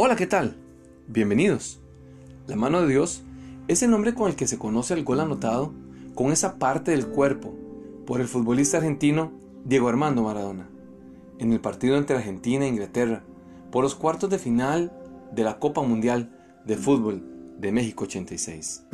Hola, 0.00 0.14
¿qué 0.14 0.28
tal? 0.28 0.54
Bienvenidos. 1.08 1.80
La 2.46 2.54
mano 2.54 2.82
de 2.82 2.86
Dios 2.86 3.24
es 3.66 3.82
el 3.82 3.90
nombre 3.90 4.14
con 4.14 4.28
el 4.30 4.36
que 4.36 4.46
se 4.46 4.56
conoce 4.56 4.94
el 4.94 5.02
gol 5.02 5.18
anotado 5.18 5.72
con 6.14 6.30
esa 6.30 6.56
parte 6.60 6.92
del 6.92 7.08
cuerpo 7.08 7.52
por 8.06 8.20
el 8.20 8.28
futbolista 8.28 8.76
argentino 8.76 9.32
Diego 9.64 9.88
Armando 9.88 10.22
Maradona 10.22 10.70
en 11.40 11.52
el 11.52 11.58
partido 11.58 11.96
entre 11.96 12.14
Argentina 12.14 12.64
e 12.64 12.68
Inglaterra 12.68 13.24
por 13.72 13.82
los 13.82 13.96
cuartos 13.96 14.30
de 14.30 14.38
final 14.38 14.92
de 15.32 15.42
la 15.42 15.58
Copa 15.58 15.82
Mundial 15.82 16.30
de 16.64 16.76
Fútbol 16.76 17.56
de 17.58 17.72
México 17.72 18.04
86. 18.04 18.84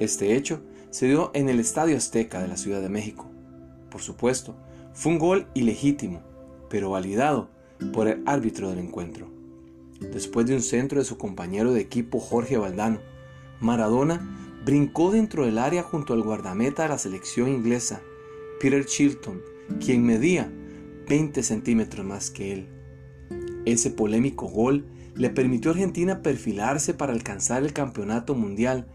Este 0.00 0.34
hecho 0.34 0.60
se 0.90 1.06
dio 1.06 1.30
en 1.34 1.48
el 1.48 1.60
Estadio 1.60 1.96
Azteca 1.96 2.42
de 2.42 2.48
la 2.48 2.56
Ciudad 2.56 2.82
de 2.82 2.88
México. 2.88 3.30
Por 3.92 4.00
supuesto, 4.00 4.56
fue 4.92 5.12
un 5.12 5.20
gol 5.20 5.46
ilegítimo, 5.54 6.20
pero 6.68 6.90
validado 6.90 7.48
por 7.92 8.08
el 8.08 8.24
árbitro 8.26 8.70
del 8.70 8.80
encuentro. 8.80 9.35
Después 10.00 10.46
de 10.46 10.54
un 10.54 10.62
centro 10.62 10.98
de 10.98 11.04
su 11.04 11.16
compañero 11.16 11.72
de 11.72 11.80
equipo 11.80 12.20
Jorge 12.20 12.58
Valdano, 12.58 12.98
Maradona 13.60 14.20
brincó 14.64 15.10
dentro 15.10 15.46
del 15.46 15.58
área 15.58 15.82
junto 15.82 16.12
al 16.12 16.22
guardameta 16.22 16.82
de 16.82 16.88
la 16.90 16.98
selección 16.98 17.48
inglesa, 17.48 18.02
Peter 18.60 18.84
Chilton, 18.84 19.40
quien 19.84 20.04
medía 20.04 20.52
20 21.08 21.42
centímetros 21.42 22.04
más 22.04 22.30
que 22.30 22.52
él. 22.52 22.68
Ese 23.64 23.90
polémico 23.90 24.46
gol 24.48 24.86
le 25.14 25.30
permitió 25.30 25.70
a 25.70 25.74
Argentina 25.74 26.20
perfilarse 26.20 26.92
para 26.92 27.12
alcanzar 27.12 27.62
el 27.62 27.72
Campeonato 27.72 28.34
Mundial 28.34 28.86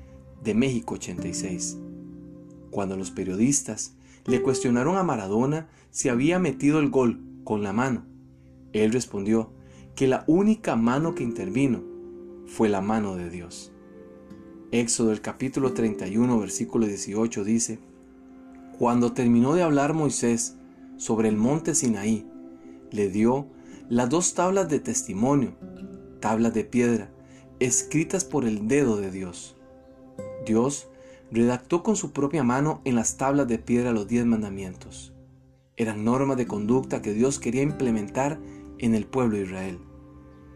de 0.43 0.53
México 0.53 0.95
86. 0.95 1.77
Cuando 2.69 2.95
los 2.95 3.11
periodistas 3.11 3.95
le 4.25 4.41
cuestionaron 4.41 4.97
a 4.97 5.03
Maradona 5.03 5.67
si 5.89 6.09
había 6.09 6.37
metido 6.37 6.79
el 6.79 6.89
gol 6.89 7.21
con 7.43 7.63
la 7.63 7.73
mano, 7.73 8.05
él 8.71 8.93
respondió 8.93 9.51
que 9.95 10.07
la 10.07 10.23
única 10.27 10.75
mano 10.75 11.15
que 11.15 11.23
intervino 11.23 11.81
fue 12.45 12.69
la 12.69 12.81
mano 12.81 13.15
de 13.15 13.29
Dios. 13.29 13.71
Éxodo 14.71 15.11
el 15.11 15.21
capítulo 15.21 15.73
31 15.73 16.39
versículo 16.39 16.87
18 16.87 17.43
dice, 17.43 17.79
Cuando 18.77 19.13
terminó 19.13 19.53
de 19.53 19.63
hablar 19.63 19.93
Moisés 19.93 20.55
sobre 20.97 21.29
el 21.29 21.35
monte 21.35 21.75
Sinaí, 21.75 22.25
le 22.91 23.09
dio 23.09 23.47
las 23.89 24.09
dos 24.09 24.33
tablas 24.33 24.69
de 24.69 24.79
testimonio, 24.79 25.53
tablas 26.19 26.53
de 26.53 26.63
piedra, 26.63 27.11
escritas 27.59 28.23
por 28.23 28.45
el 28.45 28.67
dedo 28.67 28.97
de 28.97 29.11
Dios. 29.11 29.57
Dios 30.45 30.87
redactó 31.31 31.83
con 31.83 31.95
su 31.95 32.11
propia 32.11 32.43
mano 32.43 32.81
en 32.85 32.95
las 32.95 33.17
tablas 33.17 33.47
de 33.47 33.59
piedra 33.59 33.91
los 33.91 34.07
diez 34.07 34.25
mandamientos. 34.25 35.13
Eran 35.77 36.03
normas 36.03 36.37
de 36.37 36.47
conducta 36.47 37.01
que 37.01 37.13
Dios 37.13 37.39
quería 37.39 37.61
implementar 37.61 38.39
en 38.81 38.95
el 38.95 39.05
pueblo 39.05 39.37
de 39.37 39.43
Israel. 39.43 39.79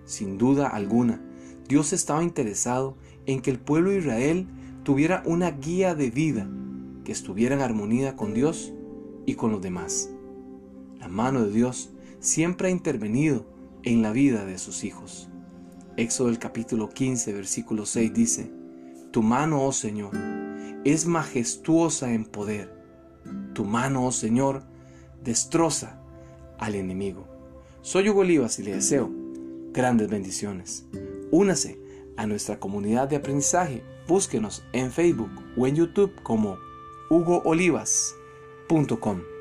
Sin 0.04 0.38
duda 0.38 0.68
alguna, 0.68 1.22
Dios 1.68 1.94
estaba 1.94 2.24
interesado 2.24 2.98
en 3.26 3.42
que 3.42 3.52
el 3.52 3.60
pueblo 3.60 3.92
de 3.92 4.00
Israel 4.00 4.48
tuviera 4.84 5.24
una 5.26 5.52
guía 5.52 5.96
de 5.96 6.10
vida 6.10 6.50
que 7.04 7.12
estuviera 7.12 7.56
en 7.56 7.62
armonía 7.62 8.16
con 8.16 8.34
Dios 8.34 8.74
y 9.26 9.36
con 9.36 9.52
los 9.52 9.62
demás. 9.62 10.10
La 11.00 11.08
mano 11.08 11.44
de 11.44 11.52
Dios 11.52 11.92
siempre 12.20 12.68
ha 12.68 12.72
intervenido 12.72 13.46
en 13.84 14.02
la 14.02 14.12
vida 14.12 14.46
de 14.46 14.58
sus 14.58 14.84
hijos. 14.84 15.30
Éxodo 15.96 16.30
el 16.30 16.40
capítulo 16.40 16.90
15, 16.90 17.32
versículo 17.32 17.86
6 17.86 18.14
dice, 18.14 18.52
Tu 19.12 19.22
mano, 19.22 19.64
oh 19.64 19.72
Señor, 19.72 20.12
es 20.84 21.06
majestuosa 21.06 22.12
en 22.12 22.26
poder. 22.26 22.76
Tu 23.54 23.64
mano, 23.66 24.06
oh 24.06 24.12
Señor, 24.12 24.64
destroza 25.24 26.02
al 26.58 26.76
enemigo. 26.76 27.35
Soy 27.86 28.10
Hugo 28.10 28.22
Olivas 28.22 28.58
y 28.58 28.64
le 28.64 28.74
deseo 28.74 29.12
grandes 29.72 30.10
bendiciones. 30.10 30.88
Únase 31.30 31.78
a 32.18 32.26
nuestra 32.26 32.60
comunidad 32.60 33.08
de 33.08 33.18
aprendizaje. 33.18 33.84
Búsquenos 34.08 34.64
en 34.74 34.92
Facebook 34.92 35.30
o 35.56 35.68
en 35.68 35.76
YouTube 35.76 36.12
como 36.24 36.58
hugoolivas.com. 37.12 39.35